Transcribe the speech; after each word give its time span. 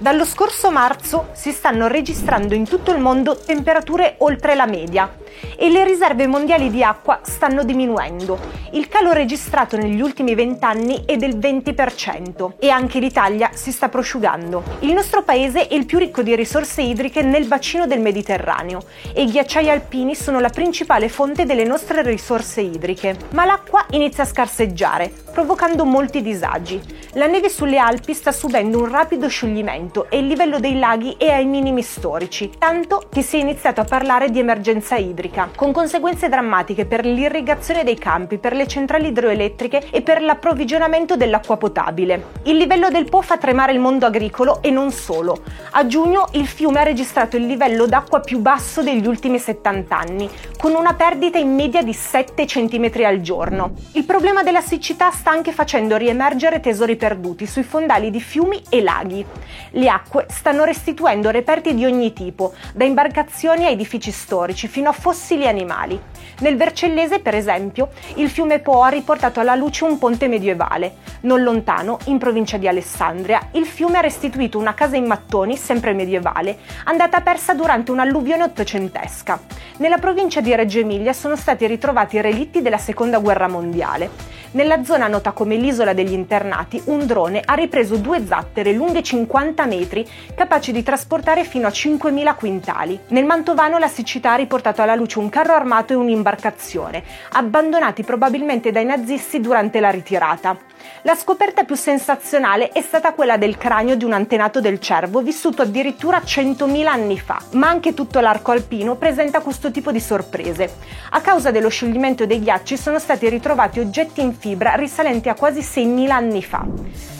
Dallo 0.00 0.24
scorso 0.24 0.70
marzo 0.70 1.30
si 1.32 1.50
stanno 1.50 1.88
registrando 1.88 2.54
in 2.54 2.68
tutto 2.68 2.92
il 2.92 3.00
mondo 3.00 3.36
temperature 3.36 4.14
oltre 4.18 4.54
la 4.54 4.64
media 4.64 5.12
e 5.56 5.70
le 5.70 5.84
riserve 5.84 6.26
mondiali 6.26 6.70
di 6.70 6.82
acqua 6.82 7.20
stanno 7.22 7.64
diminuendo. 7.64 8.38
Il 8.72 8.88
calo 8.88 9.12
registrato 9.12 9.76
negli 9.76 10.00
ultimi 10.00 10.34
vent'anni 10.34 11.04
è 11.04 11.16
del 11.16 11.36
20% 11.36 12.52
e 12.58 12.70
anche 12.70 12.98
l'Italia 12.98 13.50
si 13.54 13.72
sta 13.72 13.88
prosciugando. 13.88 14.62
Il 14.80 14.92
nostro 14.92 15.22
paese 15.22 15.66
è 15.66 15.74
il 15.74 15.86
più 15.86 15.98
ricco 15.98 16.22
di 16.22 16.34
risorse 16.36 16.82
idriche 16.82 17.22
nel 17.22 17.46
bacino 17.46 17.86
del 17.86 18.00
Mediterraneo 18.00 18.82
e 19.12 19.22
i 19.22 19.30
ghiacciai 19.30 19.70
alpini 19.70 20.14
sono 20.14 20.40
la 20.40 20.50
principale 20.50 21.08
fonte 21.08 21.44
delle 21.44 21.64
nostre 21.64 22.02
risorse 22.02 22.60
idriche. 22.60 23.16
Ma 23.30 23.44
l'acqua 23.44 23.86
inizia 23.90 24.24
a 24.24 24.26
scarseggiare, 24.26 25.10
provocando 25.32 25.84
molti 25.84 26.22
disagi. 26.22 26.80
La 27.12 27.26
neve 27.26 27.48
sulle 27.48 27.78
Alpi 27.78 28.14
sta 28.14 28.32
subendo 28.32 28.78
un 28.78 28.90
rapido 28.90 29.28
scioglimento 29.28 30.10
e 30.10 30.18
il 30.18 30.26
livello 30.26 30.58
dei 30.60 30.78
laghi 30.78 31.16
è 31.18 31.30
ai 31.30 31.46
minimi 31.46 31.82
storici, 31.82 32.50
tanto 32.58 33.08
che 33.10 33.22
si 33.22 33.36
è 33.36 33.40
iniziato 33.40 33.80
a 33.80 33.84
parlare 33.84 34.30
di 34.30 34.38
emergenza 34.38 34.96
idrica, 34.96 35.17
con 35.56 35.72
conseguenze 35.72 36.28
drammatiche 36.28 36.86
per 36.86 37.04
l'irrigazione 37.04 37.82
dei 37.82 37.98
campi, 37.98 38.38
per 38.38 38.52
le 38.52 38.68
centrali 38.68 39.08
idroelettriche 39.08 39.88
e 39.90 40.00
per 40.00 40.22
l'approvvigionamento 40.22 41.16
dell'acqua 41.16 41.56
potabile. 41.56 42.26
Il 42.44 42.56
livello 42.56 42.88
del 42.88 43.08
Po 43.08 43.20
fa 43.20 43.36
tremare 43.36 43.72
il 43.72 43.80
mondo 43.80 44.06
agricolo 44.06 44.62
e 44.62 44.70
non 44.70 44.92
solo. 44.92 45.42
A 45.72 45.86
giugno 45.86 46.28
il 46.32 46.46
fiume 46.46 46.78
ha 46.78 46.84
registrato 46.84 47.36
il 47.36 47.46
livello 47.46 47.86
d'acqua 47.86 48.20
più 48.20 48.38
basso 48.38 48.80
degli 48.82 49.06
ultimi 49.08 49.40
70 49.40 49.98
anni, 49.98 50.30
con 50.56 50.74
una 50.74 50.94
perdita 50.94 51.36
in 51.36 51.52
media 51.52 51.82
di 51.82 51.92
7 51.92 52.44
cm 52.44 52.90
al 53.04 53.20
giorno. 53.20 53.72
Il 53.94 54.04
problema 54.04 54.44
della 54.44 54.60
siccità 54.60 55.10
sta 55.10 55.30
anche 55.30 55.50
facendo 55.50 55.96
riemergere 55.96 56.60
tesori 56.60 56.94
perduti 56.94 57.44
sui 57.44 57.64
fondali 57.64 58.10
di 58.10 58.20
fiumi 58.20 58.62
e 58.68 58.82
laghi. 58.82 59.26
Le 59.70 59.88
acque 59.88 60.26
stanno 60.28 60.62
restituendo 60.62 61.30
reperti 61.30 61.74
di 61.74 61.84
ogni 61.84 62.12
tipo, 62.12 62.52
da 62.72 62.84
imbarcazioni 62.84 63.64
a 63.64 63.70
edifici 63.70 64.12
storici 64.12 64.68
fino 64.68 64.88
a 64.88 64.92
fossili 65.08 65.48
animali. 65.48 65.98
Nel 66.40 66.58
Vercellese, 66.58 67.20
per 67.20 67.34
esempio, 67.34 67.88
il 68.16 68.28
fiume 68.28 68.58
Po 68.58 68.82
ha 68.82 68.88
riportato 68.88 69.40
alla 69.40 69.54
luce 69.54 69.84
un 69.84 69.96
ponte 69.96 70.28
medievale. 70.28 70.96
Non 71.22 71.42
lontano, 71.42 71.96
in 72.04 72.18
provincia 72.18 72.58
di 72.58 72.68
Alessandria, 72.68 73.48
il 73.52 73.64
fiume 73.64 73.96
ha 73.96 74.02
restituito 74.02 74.58
una 74.58 74.74
casa 74.74 74.96
in 74.96 75.06
mattoni, 75.06 75.56
sempre 75.56 75.94
medievale, 75.94 76.58
andata 76.84 77.22
persa 77.22 77.54
durante 77.54 77.90
un'alluvione 77.90 78.42
ottocentesca. 78.42 79.40
Nella 79.78 79.96
provincia 79.96 80.42
di 80.42 80.54
Reggio 80.54 80.80
Emilia 80.80 81.14
sono 81.14 81.36
stati 81.36 81.66
ritrovati 81.66 82.20
relitti 82.20 82.60
della 82.60 82.76
Seconda 82.76 83.18
Guerra 83.18 83.48
Mondiale. 83.48 84.10
Nella 84.52 84.82
zona 84.82 85.08
nota 85.08 85.32
come 85.32 85.56
l'isola 85.56 85.92
degli 85.92 86.14
internati, 86.14 86.80
un 86.86 87.04
drone 87.04 87.42
ha 87.44 87.52
ripreso 87.52 87.96
due 87.96 88.24
zattere 88.24 88.72
lunghe 88.72 89.02
50 89.02 89.66
metri, 89.66 90.08
capaci 90.34 90.72
di 90.72 90.82
trasportare 90.82 91.44
fino 91.44 91.66
a 91.66 91.70
5.000 91.70 92.34
quintali. 92.34 92.98
Nel 93.08 93.26
Mantovano 93.26 93.76
la 93.76 93.88
siccità 93.88 94.32
ha 94.32 94.36
riportato 94.36 94.80
alla 94.80 94.94
luce 94.94 95.18
un 95.18 95.28
carro 95.28 95.52
armato 95.52 95.92
e 95.92 95.96
un'imbarcazione, 95.96 97.02
abbandonati 97.32 98.02
probabilmente 98.04 98.72
dai 98.72 98.86
nazisti 98.86 99.38
durante 99.40 99.80
la 99.80 99.90
ritirata. 99.90 100.56
La 101.02 101.14
scoperta 101.14 101.64
più 101.64 101.74
sensazionale 101.74 102.70
è 102.70 102.80
stata 102.80 103.12
quella 103.12 103.36
del 103.36 103.58
cranio 103.58 103.96
di 103.96 104.04
un 104.04 104.12
antenato 104.12 104.60
del 104.60 104.80
cervo 104.80 105.20
vissuto 105.20 105.62
addirittura 105.62 106.18
100.000 106.18 106.86
anni 106.86 107.18
fa, 107.18 107.40
ma 107.52 107.68
anche 107.68 107.94
tutto 107.94 108.20
l'arco 108.20 108.52
alpino 108.52 108.96
presenta 108.96 109.40
questo 109.40 109.70
tipo 109.70 109.92
di 109.92 110.00
sorprese. 110.00 110.76
A 111.10 111.20
causa 111.20 111.50
dello 111.50 111.68
scioglimento 111.68 112.26
dei 112.26 112.40
ghiacci 112.40 112.76
sono 112.76 112.98
stati 112.98 113.28
ritrovati 113.28 113.80
oggetti 113.80 114.20
in 114.20 114.37
fibra 114.38 114.74
risalenti 114.74 115.28
a 115.28 115.34
quasi 115.34 115.60
6.000 115.60 116.10
anni 116.10 116.42
fa. 116.42 116.64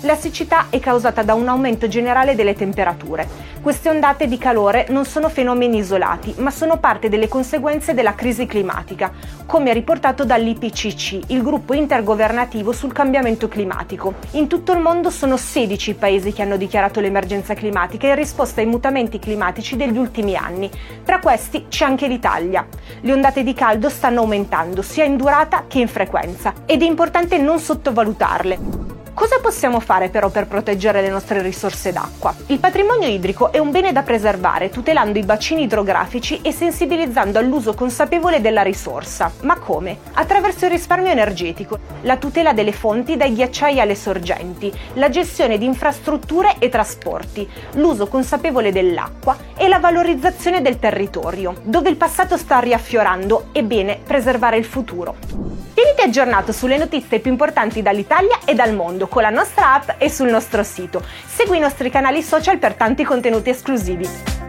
La 0.03 0.15
siccità 0.15 0.67
è 0.71 0.79
causata 0.79 1.23
da 1.23 1.35
un 1.35 1.49
aumento 1.49 1.89
generale 1.89 2.37
delle 2.37 2.55
temperature. 2.55 3.57
Queste 3.61 3.89
ondate 3.89 4.29
di 4.29 4.39
calore 4.39 4.87
non 4.91 5.05
sono 5.05 5.29
fenomeni 5.29 5.79
isolati, 5.79 6.33
ma 6.39 6.51
sono 6.51 6.79
parte 6.79 7.09
delle 7.09 7.27
conseguenze 7.27 7.93
della 7.93 8.15
crisi 8.15 8.47
climatica, 8.47 9.11
come 9.45 9.73
riportato 9.73 10.25
dall'IPCC, 10.25 11.31
il 11.33 11.43
gruppo 11.43 11.75
intergovernativo 11.75 12.71
sul 12.71 12.93
cambiamento 12.93 13.49
climatico. 13.49 14.15
In 14.33 14.47
tutto 14.47 14.73
il 14.73 14.79
mondo 14.79 15.11
sono 15.11 15.37
16 15.37 15.91
i 15.91 15.95
paesi 15.95 16.33
che 16.33 16.43
hanno 16.43 16.57
dichiarato 16.57 17.01
l'emergenza 17.01 17.55
climatica 17.55 18.07
in 18.07 18.15
risposta 18.15 18.61
ai 18.61 18.69
mutamenti 18.69 19.19
climatici 19.19 19.77
degli 19.77 19.99
ultimi 19.99 20.37
anni. 20.37 20.71
Tra 21.05 21.19
questi 21.19 21.67
c'è 21.69 21.85
anche 21.85 22.07
l'Italia. 22.07 22.65
Le 23.01 23.13
ondate 23.13 23.43
di 23.43 23.55
caldo 23.55 23.89
stanno 23.89 24.21
aumentando 24.21 24.83
sia 24.83 25.05
in 25.05 25.17
durata 25.17 25.65
che 25.67 25.81
in 25.81 25.89
frequenza 25.89 26.53
ed 26.65 26.83
è 26.83 26.85
importante 26.85 27.07
non 27.39 27.59
sottovalutarle. 27.59 28.87
Cosa 29.19 29.41
possiamo 29.43 29.81
fare 29.81 30.11
però 30.11 30.29
per 30.29 30.47
proteggere 30.47 31.01
le 31.01 31.09
nostre 31.09 31.43
risorse 31.43 31.91
d'acqua? 31.91 32.33
Il 32.47 32.61
patrimonio 32.61 33.09
idrico 33.09 33.51
è 33.51 33.59
un 33.59 33.73
bene 33.73 33.91
da 33.91 34.03
preservare, 34.03 34.71
tutelando 34.71 35.19
i 35.19 35.25
bacini 35.25 35.65
idrografici 35.65 36.41
e 36.41 36.53
sensibilizzando 36.53 37.37
all'uso 37.37 37.75
consapevole 37.75 38.41
della 38.41 38.63
risorsa. 38.63 39.33
Ma 39.41 39.59
come? 39.59 39.99
Attraverso 40.13 40.67
il 40.67 40.71
risparmio 40.71 41.11
energetico, 41.11 41.81
la 42.03 42.17
tutela 42.17 42.53
delle 42.53 42.71
fonti 42.71 43.17
dai 43.17 43.35
ghiacciai 43.35 43.81
alle 43.81 43.97
sorgenti, 43.97 44.73
la 44.93 45.09
gestione 45.09 45.59
di 45.59 45.65
infrastrutture 45.65 46.55
e 46.61 46.69
trasporti, 46.69 47.49
l'uso 47.73 48.07
consapevole 48.07 48.71
dell'acqua 48.71 49.37
e 49.57 49.67
la 49.67 49.81
valorizzazizione 49.81 50.63
del 50.63 50.79
territorio. 50.79 51.57
Dove 51.65 51.91
il 51.91 51.97
passato 51.97 52.37
sta 52.37 52.61
riaffiorando, 52.61 53.49
è 53.51 53.65
bene 53.65 53.99
preservare 54.05 54.59
il 54.59 54.65
futuro. 54.65 55.48
Tieniti 55.79 56.03
aggiornato 56.03 56.51
sulle 56.51 56.77
notizie 56.77 57.21
più 57.21 57.31
importanti 57.31 57.83
dall'Italia 57.83 58.41
e 58.45 58.53
dal 58.53 58.75
mondo 58.75 59.07
con 59.07 59.23
la 59.23 59.31
nostra 59.31 59.75
app 59.75 59.91
e 59.99 60.11
sul 60.11 60.29
nostro 60.29 60.65
sito. 60.65 61.05
Segui 61.25 61.59
i 61.59 61.61
nostri 61.61 61.89
canali 61.89 62.21
social 62.21 62.59
per 62.59 62.75
tanti 62.75 63.05
contenuti 63.05 63.51
esclusivi. 63.51 64.48